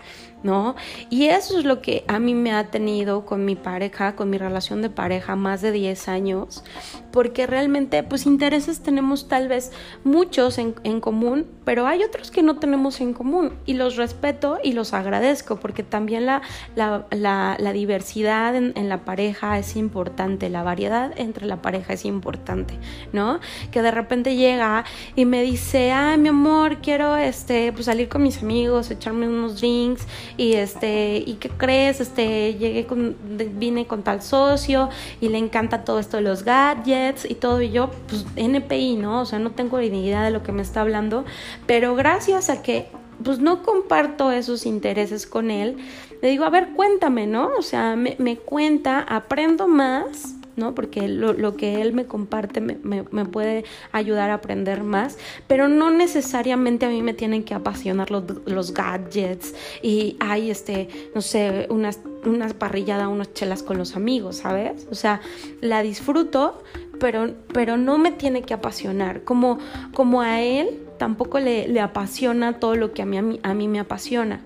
¿no? 0.46 0.76
Y 1.10 1.26
eso 1.26 1.58
es 1.58 1.64
lo 1.64 1.82
que 1.82 2.04
a 2.08 2.18
mí 2.18 2.32
me 2.32 2.52
ha 2.52 2.70
tenido 2.70 3.26
con 3.26 3.44
mi 3.44 3.56
pareja, 3.56 4.16
con 4.16 4.30
mi 4.30 4.38
relación 4.38 4.80
de 4.80 4.88
pareja 4.88 5.36
más 5.36 5.60
de 5.60 5.72
10 5.72 6.08
años, 6.08 6.64
porque 7.10 7.46
realmente 7.46 8.02
pues 8.02 8.26
intereses 8.26 8.80
tenemos 8.80 9.28
tal 9.28 9.48
vez 9.48 9.72
muchos 10.04 10.58
en, 10.58 10.72
común, 11.00 11.46
pero 11.64 11.86
hay 11.86 12.02
otros 12.02 12.30
que 12.30 12.42
no 12.42 12.56
tenemos 12.56 13.00
en 13.00 13.12
común 13.12 13.52
y 13.64 13.74
los 13.74 13.96
respeto 13.96 14.58
y 14.62 14.72
los 14.72 14.92
agradezco 14.92 15.56
porque 15.56 15.82
también 15.82 16.26
la, 16.26 16.42
la, 16.74 17.72
diversidad 17.72 18.54
en, 18.54 18.72
en, 18.76 18.88
la 18.88 19.04
pareja 19.04 19.58
es 19.58 19.76
importante, 19.76 20.48
la 20.48 20.62
variedad 20.62 21.12
entre 21.16 21.46
la 21.46 21.62
pareja 21.62 21.92
es 21.92 22.04
importante, 22.04 22.74
¿no? 23.12 23.40
Que 23.70 23.82
de 23.82 23.90
repente 23.90 24.36
llega 24.36 24.84
y 25.14 25.24
me 25.24 25.42
dice, 25.42 25.92
ay 25.92 26.18
mi 26.18 26.28
amor, 26.28 26.78
quiero 26.78 27.16
este, 27.16 27.72
pues 27.72 27.86
salir 27.86 28.08
con 28.08 28.22
mis 28.22 28.42
amigos, 28.42 28.90
echarme 28.90 29.28
unos 29.28 29.60
drinks 29.60 30.06
y 30.36 30.54
este, 30.54 31.22
¿y 31.26 31.34
qué 31.34 31.50
crees? 31.50 32.00
Este, 32.00 32.54
llegué 32.54 32.86
con, 32.86 33.16
vine 33.54 33.86
con 33.86 34.02
tal 34.02 34.22
socio 34.22 34.88
y 35.20 35.28
le 35.28 35.38
encanta 35.38 35.84
todo 35.84 35.98
esto 35.98 36.16
de 36.18 36.22
los 36.22 36.44
gadgets 36.44 37.05
y 37.28 37.34
todo, 37.34 37.62
y 37.62 37.70
yo, 37.70 37.90
pues 38.08 38.26
NPI, 38.36 38.96
¿no? 38.96 39.20
O 39.20 39.26
sea, 39.26 39.38
no 39.38 39.50
tengo 39.52 39.78
ni 39.78 40.06
idea 40.06 40.22
de 40.22 40.30
lo 40.30 40.42
que 40.42 40.52
me 40.52 40.62
está 40.62 40.80
hablando, 40.80 41.24
pero 41.66 41.94
gracias 41.94 42.50
a 42.50 42.62
que 42.62 42.88
pues 43.22 43.38
no 43.38 43.62
comparto 43.62 44.30
esos 44.30 44.66
intereses 44.66 45.26
con 45.26 45.50
él, 45.50 45.76
le 46.22 46.28
digo, 46.28 46.44
a 46.44 46.50
ver, 46.50 46.70
cuéntame, 46.74 47.26
¿no? 47.26 47.50
O 47.58 47.62
sea, 47.62 47.96
me, 47.96 48.16
me 48.18 48.36
cuenta, 48.36 49.00
aprendo 49.00 49.68
más 49.68 50.35
¿no? 50.56 50.74
Porque 50.74 51.08
lo, 51.08 51.56
que 51.56 51.80
él 51.82 51.92
me 51.92 52.06
comparte 52.06 52.60
me, 52.60 53.24
puede 53.26 53.64
ayudar 53.92 54.30
a 54.30 54.34
aprender 54.34 54.82
más, 54.82 55.18
pero 55.46 55.68
no 55.68 55.90
necesariamente 55.90 56.86
a 56.86 56.88
mí 56.88 57.02
me 57.02 57.14
tienen 57.14 57.44
que 57.44 57.54
apasionar 57.54 58.10
los, 58.10 58.74
gadgets 58.74 59.54
y 59.82 60.16
hay, 60.18 60.50
este, 60.50 60.88
no 61.14 61.20
sé, 61.20 61.66
unas, 61.70 62.00
unas 62.24 62.54
parrilladas, 62.54 63.08
unas 63.08 63.32
chelas 63.32 63.62
con 63.62 63.78
los 63.78 63.96
amigos, 63.96 64.36
¿sabes? 64.36 64.86
O 64.90 64.94
sea, 64.94 65.20
la 65.60 65.82
disfruto, 65.82 66.62
pero, 66.98 67.34
pero 67.52 67.76
no 67.76 67.98
me 67.98 68.10
tiene 68.10 68.42
que 68.42 68.54
apasionar, 68.54 69.22
como, 69.24 69.58
como 69.92 70.22
a 70.22 70.42
él 70.42 70.82
tampoco 70.96 71.38
le, 71.38 71.68
le, 71.68 71.80
apasiona 71.80 72.58
todo 72.58 72.74
lo 72.74 72.92
que 72.92 73.02
a 73.02 73.06
mí, 73.06 73.18
a, 73.18 73.22
mí, 73.22 73.40
a 73.42 73.54
mí 73.54 73.68
me 73.68 73.80
apasiona. 73.80 74.40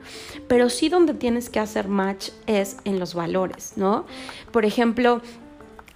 Pero 0.49 0.69
sí 0.69 0.89
donde 0.89 1.15
tienes 1.15 1.49
que 1.49 1.61
hacer 1.61 1.89
match 1.89 2.31
es 2.47 2.77
en 2.85 2.99
los 2.99 3.15
valores, 3.15 3.75
¿no? 3.77 4.05
Por 4.53 4.65
ejemplo, 4.65 5.21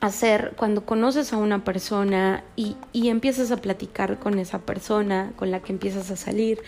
hacer 0.04 0.52
cuando 0.56 0.84
conoces 0.84 1.32
a 1.32 1.37
una 1.37 1.64
persona 1.64 2.44
y, 2.56 2.76
y, 2.92 3.08
empiezas 3.08 3.50
a 3.50 3.56
platicar 3.56 4.18
con 4.18 4.38
esa 4.38 4.58
persona 4.58 5.32
con 5.37 5.50
la 5.50 5.61
que 5.61 5.73
empiezas 5.73 6.11
a 6.11 6.16
salir, 6.16 6.58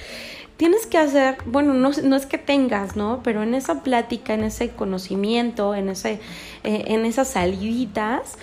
tienes 0.57 0.87
que 0.87 0.99
hacer, 0.99 1.37
bueno, 1.45 1.75
no, 1.75 1.91
no 2.03 2.17
es 2.17 2.27
que 2.27 2.39
tengas, 2.39 2.97
¿no? 2.97 3.21
Pero 3.23 3.43
en 3.43 3.55
esa 3.55 3.83
plática, 3.83 4.35
en 4.35 4.45
ese 4.45 4.71
conocimiento, 4.71 5.75
en, 5.75 5.91
ese, 5.91 6.21
eh, 6.65 6.85
en 6.87 7.05
esas 7.05 7.29
saliditas, 7.29 8.39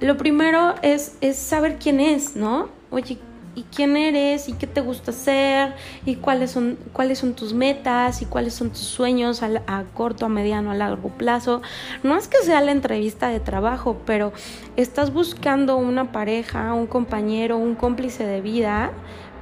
lo 0.00 0.16
primero 0.16 0.74
es, 0.82 1.16
es 1.20 1.36
saber 1.36 1.76
quién 1.78 2.00
es, 2.00 2.36
¿no? 2.36 2.68
Oye, 2.90 3.18
y 3.58 3.64
quién 3.74 3.96
eres 3.96 4.48
y 4.48 4.52
qué 4.52 4.68
te 4.68 4.80
gusta 4.80 5.10
hacer 5.10 5.74
y 6.06 6.14
cuáles 6.14 6.52
son, 6.52 6.78
cuáles 6.92 7.18
son 7.18 7.34
tus 7.34 7.52
metas 7.52 8.22
y 8.22 8.24
cuáles 8.24 8.54
son 8.54 8.70
tus 8.70 8.78
sueños 8.78 9.42
a, 9.42 9.84
corto, 9.94 10.26
a 10.26 10.28
mediano, 10.28 10.70
a 10.70 10.74
largo 10.74 11.08
plazo. 11.08 11.60
No 12.04 12.16
es 12.16 12.28
que 12.28 12.38
sea 12.38 12.60
la 12.60 12.70
entrevista 12.70 13.28
de 13.28 13.40
trabajo, 13.40 14.00
pero 14.06 14.32
estás 14.76 15.12
buscando 15.12 15.76
una 15.76 16.12
pareja, 16.12 16.72
un 16.72 16.86
compañero, 16.86 17.56
un 17.56 17.74
cómplice 17.74 18.24
de 18.24 18.40
vida, 18.40 18.92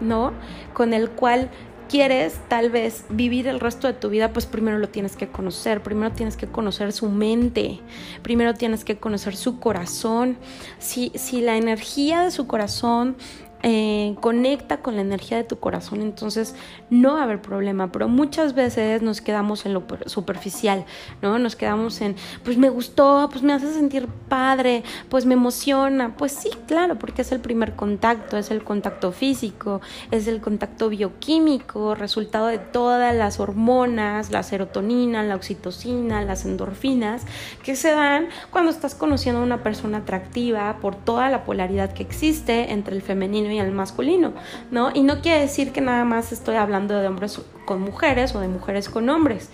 ¿no? 0.00 0.32
Con 0.72 0.94
el 0.94 1.10
cual 1.10 1.50
quieres 1.88 2.40
tal 2.48 2.70
vez 2.70 3.04
vivir 3.10 3.46
el 3.46 3.60
resto 3.60 3.86
de 3.86 3.92
tu 3.92 4.08
vida, 4.08 4.32
pues 4.32 4.46
primero 4.46 4.78
lo 4.78 4.88
tienes 4.88 5.16
que 5.16 5.28
conocer, 5.28 5.82
primero 5.82 6.12
tienes 6.12 6.36
que 6.36 6.46
conocer 6.46 6.92
su 6.92 7.08
mente, 7.08 7.80
primero 8.22 8.54
tienes 8.54 8.84
que 8.84 8.96
conocer 8.96 9.36
su 9.36 9.60
corazón. 9.60 10.36
Si, 10.78 11.12
si 11.14 11.42
la 11.42 11.56
energía 11.56 12.22
de 12.22 12.30
su 12.30 12.46
corazón 12.46 13.16
eh, 13.62 14.14
conecta 14.20 14.78
con 14.78 14.96
la 14.96 15.02
energía 15.02 15.38
de 15.38 15.44
tu 15.44 15.58
corazón, 15.58 16.02
entonces 16.02 16.54
no 16.90 17.14
va 17.14 17.20
a 17.20 17.22
haber 17.24 17.40
problema, 17.40 17.90
pero 17.90 18.08
muchas 18.08 18.54
veces 18.54 19.02
nos 19.02 19.20
quedamos 19.20 19.66
en 19.66 19.74
lo 19.74 19.84
superficial, 20.06 20.84
¿no? 21.22 21.38
Nos 21.38 21.56
quedamos 21.56 22.00
en, 22.00 22.16
pues 22.44 22.58
me 22.58 22.68
gustó, 22.68 23.28
pues 23.30 23.42
me 23.42 23.52
hace 23.52 23.72
sentir 23.72 24.08
padre, 24.28 24.84
pues 25.08 25.26
me 25.26 25.34
emociona, 25.34 26.14
pues 26.16 26.32
sí, 26.32 26.50
claro, 26.66 26.98
porque 26.98 27.22
es 27.22 27.32
el 27.32 27.40
primer 27.40 27.74
contacto, 27.74 28.36
es 28.36 28.50
el 28.50 28.62
contacto 28.62 29.10
físico, 29.10 29.80
es 30.10 30.28
el 30.28 30.40
contacto 30.40 30.88
bioquímico, 30.88 31.94
resultado 31.94 32.46
de 32.48 32.58
todas 32.58 33.14
las 33.16 33.40
hormonas, 33.40 34.30
la 34.30 34.42
serotonina, 34.42 35.22
la 35.22 35.34
oxitocina, 35.34 36.22
las 36.22 36.44
endorfinas, 36.44 37.22
que 37.64 37.74
se 37.74 37.90
dan 37.90 38.28
cuando 38.50 38.70
estás 38.70 38.94
conociendo 38.94 39.40
a 39.40 39.44
una 39.44 39.62
persona 39.62 39.98
atractiva 39.98 40.76
por 40.80 40.94
toda 40.94 41.30
la 41.30 41.44
polaridad 41.44 41.92
que 41.92 42.02
existe 42.02 42.72
entre 42.72 42.94
el 42.94 43.02
femenino 43.02 43.45
y 43.52 43.58
el 43.58 43.72
masculino, 43.72 44.32
¿no? 44.70 44.90
Y 44.94 45.02
no 45.02 45.20
quiere 45.20 45.40
decir 45.40 45.72
que 45.72 45.80
nada 45.80 46.04
más 46.04 46.32
estoy 46.32 46.56
hablando 46.56 46.98
de 46.98 47.08
hombres 47.08 47.40
con 47.64 47.80
mujeres 47.80 48.34
o 48.34 48.40
de 48.40 48.48
mujeres 48.48 48.88
con 48.88 49.08
hombres. 49.08 49.50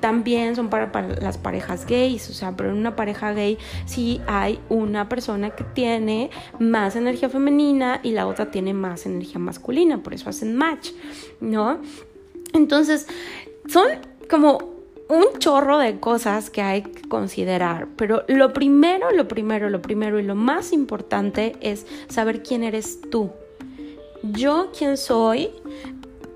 También 0.00 0.56
son 0.56 0.68
para, 0.68 0.90
las 1.20 1.38
parejas 1.38 1.86
gays, 1.86 2.28
o 2.30 2.32
sea, 2.32 2.52
pero 2.52 2.70
en 2.70 2.76
una 2.76 2.96
pareja 2.96 3.32
gay 3.32 3.58
sí 3.86 4.20
hay 4.26 4.60
una 4.68 5.08
persona 5.08 5.50
que 5.50 5.64
tiene 5.64 6.30
más 6.58 6.96
energía 6.96 7.28
femenina 7.28 8.00
y 8.02 8.12
la 8.12 8.26
otra 8.26 8.50
tiene 8.50 8.74
más 8.74 9.06
energía 9.06 9.38
masculina, 9.38 10.02
por 10.02 10.14
eso 10.14 10.28
hacen 10.28 10.54
match, 10.54 10.90
¿no? 11.40 11.80
Entonces, 12.52 13.08
son 13.66 13.86
como 14.28 14.75
un 15.08 15.38
chorro 15.38 15.78
de 15.78 16.00
cosas 16.00 16.50
que 16.50 16.62
hay 16.62 16.82
que 16.82 17.08
considerar, 17.08 17.88
pero 17.96 18.24
lo 18.28 18.52
primero, 18.52 19.10
lo 19.12 19.28
primero, 19.28 19.70
lo 19.70 19.80
primero 19.80 20.18
y 20.18 20.22
lo 20.22 20.34
más 20.34 20.72
importante 20.72 21.56
es 21.60 21.86
saber 22.08 22.42
quién 22.42 22.64
eres 22.64 23.00
tú, 23.10 23.30
yo 24.22 24.70
quién 24.76 24.96
soy 24.96 25.50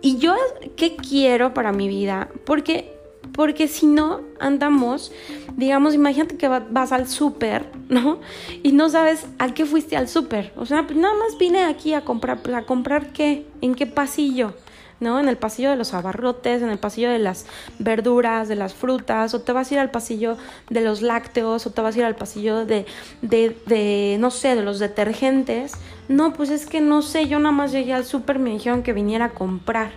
y 0.02 0.18
yo 0.18 0.34
qué 0.76 0.96
quiero 0.96 1.52
para 1.52 1.72
mi 1.72 1.88
vida, 1.88 2.28
porque 2.44 3.00
porque 3.32 3.68
si 3.68 3.86
no 3.86 4.20
andamos, 4.38 5.12
digamos, 5.56 5.94
imagínate 5.94 6.36
que 6.36 6.48
vas 6.48 6.92
al 6.92 7.08
súper, 7.08 7.66
¿no? 7.88 8.20
Y 8.62 8.72
no 8.72 8.88
sabes 8.88 9.26
a 9.38 9.54
qué 9.54 9.64
fuiste 9.64 9.96
al 9.96 10.08
súper. 10.08 10.52
O 10.56 10.66
sea, 10.66 10.82
nada 10.82 11.14
más 11.14 11.38
vine 11.38 11.64
aquí 11.64 11.94
a 11.94 12.04
comprar, 12.04 12.40
a 12.54 12.62
comprar 12.66 13.12
qué, 13.12 13.46
en 13.60 13.74
qué 13.74 13.86
pasillo. 13.86 14.54
¿No? 15.00 15.18
En 15.18 15.28
el 15.28 15.36
pasillo 15.36 15.70
de 15.70 15.76
los 15.76 15.94
abarrotes, 15.94 16.62
en 16.62 16.70
el 16.70 16.78
pasillo 16.78 17.10
de 17.10 17.18
las 17.18 17.46
verduras, 17.78 18.48
de 18.48 18.56
las 18.56 18.74
frutas, 18.74 19.34
o 19.34 19.40
te 19.40 19.52
vas 19.52 19.70
a 19.70 19.74
ir 19.74 19.80
al 19.80 19.90
pasillo 19.90 20.36
de 20.68 20.80
los 20.82 21.02
lácteos, 21.02 21.66
o 21.66 21.70
te 21.70 21.80
vas 21.80 21.96
a 21.96 21.98
ir 21.98 22.04
al 22.04 22.16
pasillo 22.16 22.64
de, 22.64 22.86
de, 23.22 23.56
de 23.66 24.16
no 24.20 24.30
sé, 24.30 24.54
de 24.54 24.62
los 24.62 24.78
detergentes. 24.78 25.72
No, 26.08 26.32
pues 26.32 26.50
es 26.50 26.66
que 26.66 26.80
no 26.80 27.02
sé, 27.02 27.28
yo 27.28 27.38
nada 27.38 27.52
más 27.52 27.72
llegué 27.72 27.92
al 27.92 28.04
súper, 28.04 28.40
que 28.82 28.92
viniera 28.92 29.26
a 29.26 29.30
comprar. 29.30 29.92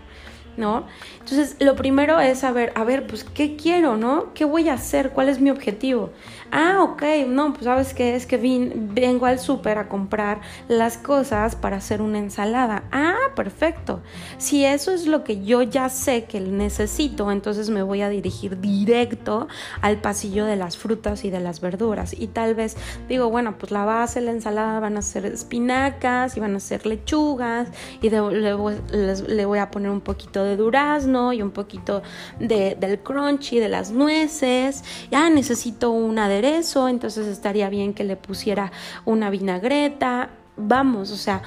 ¿no? 0.57 0.86
Entonces, 1.19 1.55
lo 1.60 1.75
primero 1.75 2.19
es 2.19 2.39
saber, 2.39 2.72
a 2.75 2.83
ver, 2.83 3.07
pues, 3.07 3.24
¿qué 3.24 3.55
quiero, 3.55 3.98
no? 3.98 4.33
¿Qué 4.33 4.45
voy 4.45 4.69
a 4.69 4.74
hacer? 4.74 5.10
¿Cuál 5.12 5.29
es 5.29 5.39
mi 5.39 5.50
objetivo? 5.50 6.12
Ah, 6.55 6.83
ok, 6.83 7.01
no, 7.27 7.51
pues 7.51 7.63
sabes 7.63 7.95
que 7.95 8.15
es 8.15 8.27
que 8.27 8.38
vengo 8.38 9.25
al 9.25 9.39
súper 9.39 9.79
a 9.79 9.89
comprar 9.89 10.39
las 10.67 11.00
cosas 11.00 11.55
para 11.55 11.77
hacer 11.77 12.00
una 12.00 12.19
ensalada. 12.19 12.83
Ah, 12.91 13.15
perfecto. 13.36 14.01
Si 14.38 14.63
eso 14.63 14.91
es 14.91 15.07
lo 15.07 15.24
que 15.24 15.43
yo 15.43 15.63
ya 15.63 15.89
sé 15.89 16.25
que 16.25 16.39
necesito, 16.39 17.31
entonces 17.31 17.72
me 17.72 17.81
voy 17.81 18.03
a 18.03 18.10
dirigir 18.10 18.60
directo 18.60 19.48
al 19.81 19.98
pasillo 20.00 20.45
de 20.45 20.55
las 20.55 20.77
frutas 20.77 21.25
y 21.25 21.31
de 21.31 21.39
las 21.39 21.60
verduras. 21.60 22.13
Y 22.13 22.27
tal 22.27 22.53
vez 22.53 22.77
digo, 23.10 23.31
bueno, 23.31 23.55
pues 23.57 23.72
la 23.72 23.83
base 23.83 24.19
de 24.19 24.27
la 24.27 24.33
ensalada 24.33 24.79
van 24.79 24.95
a 24.98 25.01
ser 25.01 25.25
espinacas 25.25 26.38
y 26.38 26.39
van 26.39 26.55
a 26.55 26.60
ser 26.60 26.86
lechugas 26.86 27.69
y 28.00 28.12
le, 28.12 28.22
voy, 28.53 29.57
a 29.57 29.72
poner 29.72 29.89
un 29.89 30.01
poquito 30.01 30.43
de 30.43 30.55
durazno 30.55 31.33
y 31.33 31.41
un 31.41 31.50
poquito 31.50 32.03
de, 32.39 32.77
del 32.79 33.00
crunchy, 33.00 33.57
de 33.57 33.69
las 33.69 33.89
nueces. 33.89 34.83
Ya 35.10 35.31
necesito 35.31 35.89
una 35.89 36.29
de 36.29 36.43
eso, 36.46 36.88
entonces 36.88 37.28
estaría 37.28 37.70
bien 37.70 37.94
que 37.94 38.04
le 38.04 38.16
pusiera 38.16 38.72
una 39.06 39.30
vinagreta. 39.30 40.30
Vamos, 40.56 41.12
o 41.12 41.18
sea, 41.18 41.42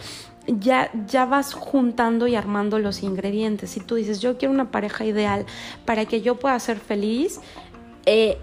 ya, 0.46 0.90
ya 1.06 1.24
vas 1.24 1.54
juntando 1.54 2.26
y 2.26 2.34
armando 2.34 2.78
los 2.78 3.02
ingredientes. 3.02 3.70
Si 3.70 3.80
tú 3.80 3.96
dices, 3.96 4.20
yo 4.20 4.38
quiero 4.38 4.52
una 4.54 4.70
pareja 4.70 5.04
ideal 5.04 5.46
para 5.84 6.04
que 6.06 6.22
yo 6.22 6.36
pueda 6.36 6.58
ser 6.58 6.78
feliz, 6.78 7.40
eh, 8.08 8.38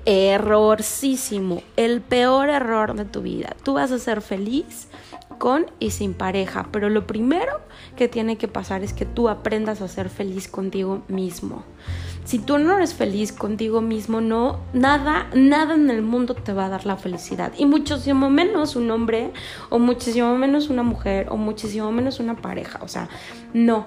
el 1.78 2.02
peor 2.02 2.50
error 2.50 2.96
de 2.96 3.06
tu 3.06 3.22
vida. 3.22 3.56
Tú 3.64 3.74
vas 3.74 3.92
a 3.92 4.00
ser 4.00 4.22
feliz 4.22 4.90
con 5.38 5.66
y 5.80 5.92
sin 5.92 6.14
pareja, 6.14 6.68
pero 6.72 6.90
lo 6.90 7.08
primero 7.08 7.62
que 7.96 8.08
tiene 8.08 8.38
que 8.38 8.48
pasar 8.48 8.84
es 8.84 8.94
que 8.94 9.06
tú 9.06 9.30
aprendas 9.30 9.82
a 9.82 9.88
ser 9.88 10.10
feliz 10.10 10.48
contigo 10.48 11.04
mismo. 11.08 11.64
Si 12.26 12.40
tú 12.40 12.58
no 12.58 12.76
eres 12.78 12.94
feliz 12.94 13.34
contigo 13.34 13.82
mismo, 13.82 14.22
no, 14.22 14.60
nada, 14.74 15.28
nada 15.34 15.76
en 15.76 15.90
el 15.90 16.02
mundo 16.02 16.36
te 16.36 16.54
va 16.54 16.68
a 16.68 16.70
dar 16.70 16.86
la 16.86 16.96
felicidad. 16.96 17.52
Y 17.58 17.66
muchísimo 17.66 18.30
menos 18.30 18.78
un 18.78 18.90
hombre, 18.92 19.32
o 19.70 19.78
muchísimo 19.78 20.38
menos 20.38 20.70
una 20.70 20.84
mujer, 20.84 21.28
o 21.30 21.36
muchísimo 21.36 21.92
menos 21.92 22.22
una 22.22 22.36
pareja. 22.36 22.80
O 22.82 22.88
sea, 22.88 23.10
no. 23.54 23.86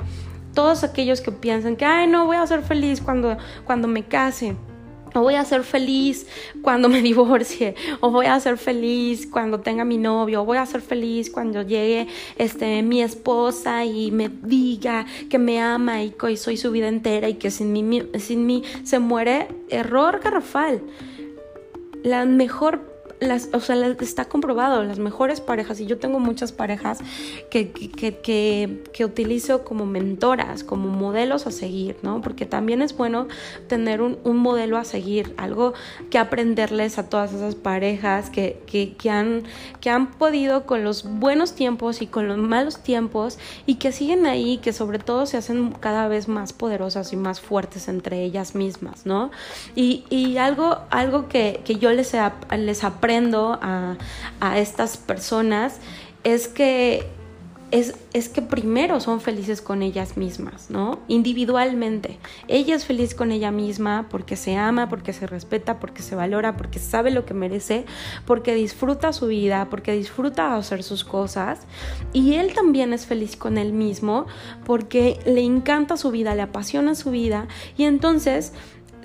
Todos 0.53 0.85
aquellos 0.85 1.23
que 1.23 1.33
piensan 1.33 1.77
que, 1.77 1.87
ay, 1.87 2.07
no, 2.09 2.27
voy 2.27 2.37
a 2.37 2.47
ser 2.47 2.63
feliz 2.63 3.01
cuando, 3.01 3.39
cuando 3.65 3.89
me 3.89 4.05
case 4.05 4.55
o 5.17 5.23
voy 5.23 5.35
a 5.35 5.45
ser 5.45 5.65
feliz 5.65 6.27
cuando 6.63 6.89
me 6.89 7.03
divorcie, 7.11 7.75
o 8.01 8.11
voy 8.11 8.27
a 8.27 8.39
ser 8.41 8.59
feliz 8.59 9.27
cuando 9.27 9.61
tenga 9.61 9.85
mi 9.85 9.99
novio, 9.99 10.43
o 10.43 10.45
voy 10.45 10.59
a 10.59 10.67
ser 10.67 10.81
feliz 10.81 11.31
cuando 11.31 11.63
llegue 11.63 12.07
este, 12.37 12.83
mi 12.83 13.03
esposa 13.03 13.85
y 13.85 14.11
me 14.11 14.29
diga 14.29 15.07
que 15.31 15.39
me 15.39 15.61
ama 15.61 16.03
y 16.03 16.11
que 16.11 16.37
soy 16.37 16.57
su 16.57 16.71
vida 16.71 16.89
entera 16.89 17.29
y 17.29 17.35
que 17.35 17.51
sin 17.51 17.73
mí, 17.73 18.03
sin 18.19 18.47
mí 18.47 18.63
se 18.85 18.99
muere. 18.99 19.49
Error 19.69 20.21
garrafal. 20.23 20.81
La 22.03 22.25
mejor 22.25 22.96
las, 23.21 23.49
o 23.53 23.61
sea, 23.61 23.77
está 24.01 24.27
comprobado, 24.27 24.83
las 24.85 24.99
mejores 24.99 25.41
parejas, 25.41 25.81
y 25.81 25.87
yo 25.87 25.99
tengo 25.99 26.19
muchas 26.21 26.53
parejas 26.53 26.99
que, 27.51 27.71
que, 27.71 28.19
que, 28.19 28.83
que, 28.93 29.05
utilizo 29.05 29.65
como 29.65 29.87
mentoras, 29.87 30.65
como 30.65 30.89
modelos 30.89 31.47
a 31.47 31.51
seguir, 31.51 31.97
¿no? 32.03 32.21
Porque 32.21 32.45
también 32.45 32.83
es 32.83 32.97
bueno 32.97 33.29
tener 33.69 34.03
un, 34.03 34.19
un 34.25 34.37
modelo 34.37 34.77
a 34.77 34.85
seguir, 34.85 35.35
algo 35.39 35.73
que 36.11 36.19
aprenderles 36.19 36.99
a 36.99 37.09
todas 37.09 37.33
esas 37.33 37.55
parejas 37.55 38.29
que, 38.31 38.97
han, 39.09 39.45
que 39.81 39.91
han 39.91 40.11
podido 40.13 40.67
con 40.67 40.85
los 40.85 41.05
buenos 41.05 41.55
tiempos 41.55 42.03
y 42.03 42.07
con 42.07 42.29
los 42.29 42.39
malos 42.39 42.83
tiempos 42.83 43.39
y 43.65 43.77
que 43.77 43.93
siguen 43.93 44.27
ahí, 44.27 44.59
que 44.59 44.73
sobre 44.73 44.99
todo 44.99 45.27
se 45.27 45.37
hacen 45.37 45.73
cada 45.73 46.09
vez 46.09 46.29
más 46.29 46.53
poderosas 46.53 47.13
y 47.13 47.17
más 47.17 47.41
fuertes 47.41 47.89
entre 47.89 48.23
ellas 48.23 48.55
mismas, 48.55 49.07
¿no? 49.07 49.31
Y, 49.75 50.05
y 50.11 50.37
algo, 50.37 50.79
algo 50.91 51.29
que 51.29 51.63
yo 51.81 51.93
les, 51.93 52.15
les 52.59 52.85
aprendo 52.85 53.06
a, 53.11 53.97
estas 54.57 54.97
personas 54.97 55.79
es 56.25 56.49
que 56.49 57.07
es, 57.73 57.95
es, 58.13 58.29
que 58.29 58.43
primero 58.43 59.01
son 59.01 59.21
felices 59.21 59.61
con 59.61 59.83
ellas 59.83 60.17
mismas, 60.17 60.71
¿no? 60.71 61.01
Individualmente. 61.09 62.19
Ella 62.47 62.77
es 62.77 62.85
feliz 62.85 63.15
con 63.15 63.33
ella 63.33 63.51
misma 63.51 64.07
porque 64.09 64.37
se 64.37 64.57
ama, 64.57 64.89
porque 64.89 65.13
se 65.13 65.27
respeta, 65.27 65.81
porque 65.81 66.03
se 66.03 66.15
valora, 66.15 66.57
porque 66.57 66.79
sabe 66.79 67.11
lo 67.11 67.27
que 67.27 67.35
merece, 67.35 67.85
porque 68.25 68.55
disfruta 68.55 69.13
su 69.13 69.27
vida, 69.27 69.67
porque 69.69 69.93
disfruta 69.93 70.55
hacer 70.55 70.85
sus 70.85 71.03
cosas. 71.03 71.61
Y 72.13 72.35
él 72.35 72.55
también 72.55 72.93
es 72.93 73.05
feliz 73.05 73.37
con 73.37 73.59
él 73.59 73.73
mismo 73.73 74.27
porque 74.65 75.19
le 75.27 75.41
encanta 75.41 75.97
su 75.97 76.13
vida, 76.13 76.37
le 76.37 76.43
apasiona 76.43 76.95
su 76.95 77.11
vida. 77.11 77.49
Y 77.77 77.83
entonces 77.83 78.53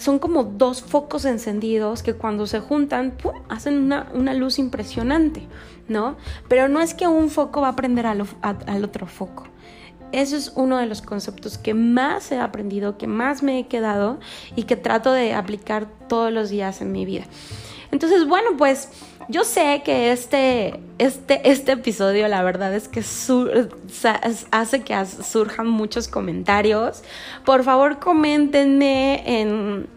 son 0.01 0.17
como 0.17 0.43
dos 0.43 0.81
focos 0.81 1.25
encendidos 1.25 2.01
que 2.01 2.15
cuando 2.15 2.48
se 2.48 2.60
juntan 2.60 3.13
hacen 3.50 3.84
una, 3.84 4.34
luz 4.34 4.58
impresionante, 4.58 5.48
¿no? 5.88 6.17
Pero 6.48 6.67
no 6.67 6.81
es 6.81 6.96
que 6.96 7.08
un 7.08 7.29
foco 7.29 7.62
va 7.62 7.70
a 7.70 7.75
prender 7.75 8.08
al, 8.08 8.25
al 8.41 8.84
otro 8.84 9.05
foco. 9.05 9.43
Ese 10.12 10.38
es 10.38 10.53
uno 10.55 10.77
de 10.77 10.88
los 10.88 11.03
conceptos 11.03 11.60
que 11.60 11.75
más 11.75 12.31
he 12.31 12.39
aprendido, 12.39 12.98
que 12.98 13.05
más 13.05 13.43
me 13.43 13.60
he 13.60 13.67
quedado 13.67 14.20
y 14.55 14.63
que 14.63 14.75
trato 14.75 15.13
de 15.13 15.36
aplicar 15.36 15.88
todos 16.10 16.34
los 16.34 16.50
días 16.50 16.81
en 16.81 16.91
mi 16.91 17.05
vida. 17.05 17.25
Entonces, 17.91 18.27
bueno, 18.27 18.58
pues 18.58 18.89
yo 19.29 19.43
sé 19.43 19.81
que 19.83 20.11
este, 20.11 20.79
este, 20.97 21.49
este 21.49 21.73
episodio, 21.73 22.27
la 22.27 22.43
verdad 22.43 22.73
es 22.73 22.87
que 22.87 23.01
hace 24.51 24.81
que 24.81 25.05
surjan 25.05 25.67
muchos 25.67 26.07
comentarios. 26.07 27.03
Por 27.45 27.63
favor, 27.63 27.99
coméntenme 27.99 29.41
en 29.41 29.87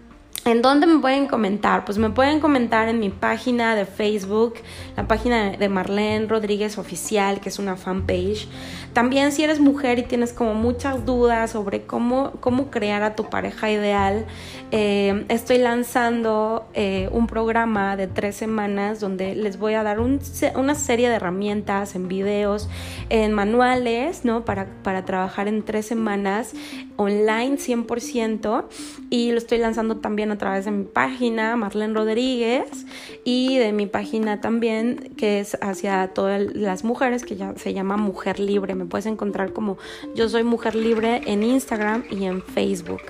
¿En 0.46 0.60
dónde 0.60 0.86
me 0.86 1.00
pueden 1.00 1.26
comentar? 1.26 1.86
Pues 1.86 1.96
me 1.96 2.10
pueden 2.10 2.38
comentar 2.38 2.88
en 2.88 3.00
mi 3.00 3.08
página 3.08 3.74
de 3.74 3.86
Facebook, 3.86 4.56
la 4.94 5.08
página 5.08 5.52
de 5.52 5.68
Marlene 5.70 6.26
Rodríguez 6.26 6.76
Oficial, 6.76 7.40
que 7.40 7.48
es 7.48 7.58
una 7.58 7.76
fanpage. 7.76 8.46
También 8.94 9.32
si 9.32 9.42
eres 9.42 9.58
mujer 9.58 9.98
y 9.98 10.02
tienes 10.04 10.32
como 10.32 10.54
muchas 10.54 11.04
dudas 11.04 11.50
sobre 11.50 11.82
cómo, 11.82 12.30
cómo 12.38 12.70
crear 12.70 13.02
a 13.02 13.16
tu 13.16 13.28
pareja 13.28 13.68
ideal, 13.68 14.24
eh, 14.70 15.24
estoy 15.28 15.58
lanzando 15.58 16.68
eh, 16.74 17.08
un 17.10 17.26
programa 17.26 17.96
de 17.96 18.06
tres 18.06 18.36
semanas 18.36 19.00
donde 19.00 19.34
les 19.34 19.58
voy 19.58 19.74
a 19.74 19.82
dar 19.82 19.98
una 19.98 20.74
serie 20.76 21.08
de 21.08 21.16
herramientas 21.16 21.96
en 21.96 22.06
videos, 22.06 22.68
en 23.08 23.32
manuales, 23.32 24.24
¿no? 24.24 24.44
Para, 24.44 24.68
para 24.84 25.04
trabajar 25.04 25.48
en 25.48 25.64
tres 25.64 25.86
semanas 25.86 26.54
online 26.96 27.56
100% 27.56 28.64
y 29.10 29.32
lo 29.32 29.38
estoy 29.38 29.58
lanzando 29.58 29.96
también 29.96 30.30
a 30.30 30.38
través 30.38 30.66
de 30.66 30.70
mi 30.70 30.84
página, 30.84 31.56
Marlene 31.56 31.94
Rodríguez, 31.94 32.86
y 33.24 33.58
de 33.58 33.72
mi 33.72 33.86
página 33.86 34.40
también, 34.40 35.12
que 35.16 35.40
es 35.40 35.58
hacia 35.60 36.08
todas 36.08 36.40
las 36.54 36.84
mujeres, 36.84 37.24
que 37.24 37.36
ya 37.36 37.54
se 37.56 37.74
llama 37.74 37.96
Mujer 37.96 38.38
Libre. 38.38 38.83
Puedes 38.88 39.06
encontrar 39.06 39.52
como 39.52 39.78
Yo 40.14 40.28
Soy 40.28 40.44
Mujer 40.44 40.74
Libre 40.74 41.22
en 41.26 41.42
Instagram 41.42 42.04
y 42.10 42.24
en 42.24 42.42
Facebook. 42.42 43.02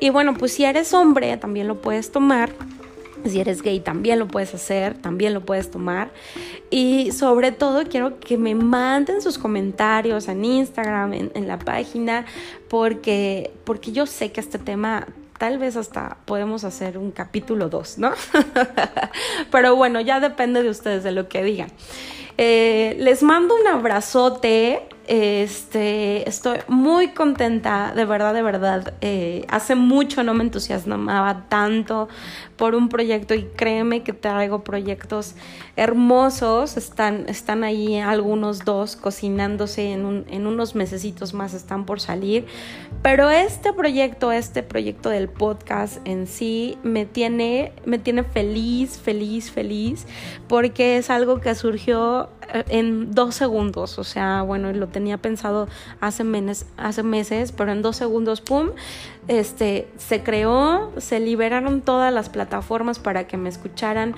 Y 0.00 0.10
bueno, 0.10 0.34
pues 0.34 0.52
si 0.52 0.64
eres 0.64 0.92
hombre, 0.94 1.36
también 1.36 1.68
lo 1.68 1.80
puedes 1.80 2.10
tomar. 2.10 2.52
Si 3.24 3.40
eres 3.40 3.62
gay 3.62 3.78
también 3.78 4.18
lo 4.18 4.26
puedes 4.26 4.52
hacer, 4.52 4.98
también 4.98 5.32
lo 5.32 5.42
puedes 5.42 5.70
tomar. 5.70 6.10
Y 6.70 7.12
sobre 7.12 7.52
todo 7.52 7.84
quiero 7.84 8.18
que 8.18 8.36
me 8.36 8.54
manden 8.54 9.22
sus 9.22 9.38
comentarios 9.38 10.26
en 10.26 10.44
Instagram, 10.44 11.12
en, 11.12 11.32
en 11.34 11.46
la 11.46 11.58
página, 11.58 12.26
porque, 12.68 13.52
porque 13.64 13.92
yo 13.92 14.06
sé 14.06 14.32
que 14.32 14.40
este 14.40 14.58
tema 14.58 15.06
tal 15.42 15.58
vez 15.58 15.76
hasta 15.76 16.18
podemos 16.24 16.62
hacer 16.62 16.96
un 16.96 17.10
capítulo 17.10 17.68
2, 17.68 17.98
¿no? 17.98 18.12
Pero 19.50 19.74
bueno, 19.74 20.00
ya 20.00 20.20
depende 20.20 20.62
de 20.62 20.70
ustedes, 20.70 21.02
de 21.02 21.10
lo 21.10 21.28
que 21.28 21.42
digan. 21.42 21.68
Eh, 22.38 22.94
les 23.00 23.24
mando 23.24 23.56
un 23.56 23.66
abrazote. 23.66 24.82
Este, 25.08 26.28
estoy 26.28 26.58
muy 26.68 27.08
contenta, 27.08 27.92
de 27.94 28.04
verdad, 28.04 28.34
de 28.34 28.42
verdad. 28.42 28.94
Eh, 29.00 29.44
hace 29.48 29.74
mucho 29.74 30.22
no 30.22 30.32
me 30.34 30.44
entusiasmaba 30.44 31.46
tanto 31.48 32.08
por 32.56 32.76
un 32.76 32.88
proyecto 32.88 33.34
y 33.34 33.42
créeme 33.56 34.04
que 34.04 34.12
traigo 34.12 34.62
proyectos 34.62 35.34
hermosos. 35.74 36.76
Están, 36.76 37.24
están 37.28 37.64
ahí 37.64 37.98
algunos 37.98 38.64
dos 38.64 38.94
cocinándose 38.94 39.92
en, 39.92 40.46
unos 40.46 40.76
mesecitos 40.76 41.34
más, 41.34 41.54
están 41.54 41.84
por 41.84 42.00
salir. 42.00 42.46
Pero 43.02 43.30
este 43.30 43.72
proyecto, 43.72 44.30
este 44.30 44.62
proyecto 44.62 45.08
del 45.08 45.28
podcast 45.28 45.98
en 46.06 46.28
sí, 46.28 46.78
me 46.84 47.04
tiene, 47.04 47.72
me 47.84 47.98
tiene 47.98 48.22
feliz, 48.22 48.98
feliz, 48.98 49.50
feliz, 49.50 50.06
porque 50.46 50.98
es 50.98 51.10
algo 51.10 51.40
que 51.40 51.56
surgió 51.56 52.28
eh, 52.52 52.62
en 52.68 53.12
dos 53.12 53.34
segundos. 53.34 53.98
O 53.98 54.04
sea, 54.04 54.42
bueno, 54.42 54.72
lo 54.72 54.86
tenía 54.92 55.18
pensado 55.18 55.68
hace, 56.00 56.22
meses, 56.22 56.66
hace 56.76 57.02
meses, 57.02 57.52
pero 57.52 57.72
en 57.72 57.82
dos 57.82 57.96
segundos, 57.96 58.40
¡pum! 58.40 58.70
Este, 59.28 59.88
se 59.98 60.22
creó, 60.22 60.92
se 60.98 61.20
liberaron 61.20 61.80
todas 61.80 62.12
las 62.12 62.28
plataformas 62.28 62.98
para 62.98 63.26
que 63.26 63.36
me 63.36 63.48
escucharan 63.48 64.14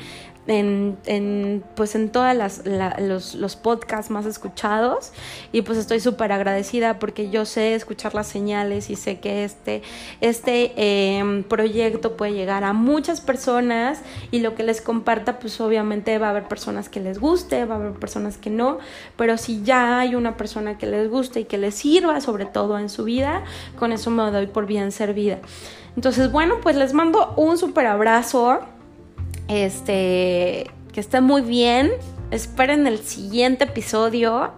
en, 0.47 0.99
en, 1.07 1.65
pues 1.75 1.95
en 1.95 2.11
todas 2.11 2.65
los, 2.99 3.35
los, 3.35 3.57
podcasts 3.57 4.11
más 4.11 4.27
escuchados 4.27 5.13
y 5.53 5.63
pues 5.63 5.79
estoy 5.79 6.01
súper 6.01 6.33
agradecida 6.33 6.99
porque 6.99 7.31
yo 7.31 7.45
sé 7.45 7.75
escuchar 7.75 8.15
las 8.15 8.27
señales 8.27 8.91
y 8.91 8.97
sé 8.97 9.21
que 9.21 9.45
este, 9.45 9.83
este 10.21 10.73
em, 11.19 11.45
proyecto 11.45 12.17
puede 12.17 12.33
llegar 12.33 12.65
a 12.65 12.73
muchas 12.73 13.21
personas 13.21 14.01
y 14.31 14.41
lo 14.41 14.55
que 14.55 14.65
les 14.65 14.81
comparta 14.81 15.39
pues 15.39 15.61
obviamente 15.61 16.19
va 16.19 16.27
a 16.27 16.31
haber 16.31 16.47
personas 16.47 16.89
que 16.89 17.01
les 17.01 17.19
guste, 17.19 17.65
va 17.65 17.77
a 17.77 17.79
haber 17.79 17.93
personas 17.93 18.37
que 18.37 18.51
no, 18.51 18.79
pero 19.17 19.39
si 19.39 19.63
ya 19.63 20.01
hay 20.01 20.15
una 20.15 20.37
persona 20.37 20.77
que 20.77 20.87
les 20.87 21.09
guste 21.11 21.41
y 21.41 21.45
que 21.45 21.57
les 21.57 21.75
sirva 21.75 22.21
sobre 22.21 22.45
todo 22.45 22.79
en 22.79 22.91
su 22.91 23.05
vida, 23.05 23.45
con 23.79 23.93
eso 23.93 24.11
me 24.11 24.31
doy 24.31 24.47
por 24.47 24.67
bien 24.67 24.93
servida. 24.93 25.39
Entonces, 25.97 26.33
bueno, 26.33 26.57
pues 26.61 26.77
les 26.77 26.93
mando 26.93 27.35
un 27.37 27.57
súper 27.57 27.87
abrazo. 27.87 28.61
Este, 29.49 30.71
que 30.93 31.01
estén 31.01 31.25
muy 31.25 31.43
bien. 31.43 31.93
Esperen 32.31 32.87
el 32.87 32.99
siguiente 32.99 33.65
episodio 33.65 34.53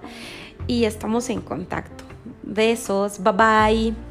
y 0.67 0.85
estamos 0.85 1.29
en 1.31 1.41
contacto. 1.41 2.05
Besos, 2.43 3.21
bye 3.23 3.33
bye. 3.33 4.06